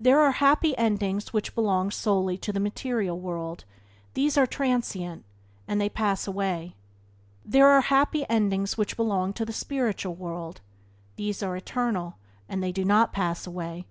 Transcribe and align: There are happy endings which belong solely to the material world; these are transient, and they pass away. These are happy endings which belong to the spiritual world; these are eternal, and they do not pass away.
There 0.00 0.20
are 0.20 0.30
happy 0.30 0.74
endings 0.78 1.34
which 1.34 1.54
belong 1.54 1.90
solely 1.90 2.38
to 2.38 2.50
the 2.50 2.58
material 2.58 3.20
world; 3.20 3.66
these 4.14 4.38
are 4.38 4.46
transient, 4.46 5.22
and 5.68 5.78
they 5.78 5.90
pass 5.90 6.26
away. 6.26 6.74
These 7.44 7.60
are 7.60 7.80
happy 7.82 8.24
endings 8.30 8.78
which 8.78 8.96
belong 8.96 9.34
to 9.34 9.44
the 9.44 9.52
spiritual 9.52 10.14
world; 10.14 10.62
these 11.16 11.42
are 11.42 11.54
eternal, 11.54 12.16
and 12.48 12.62
they 12.62 12.72
do 12.72 12.86
not 12.86 13.12
pass 13.12 13.46
away. 13.46 13.84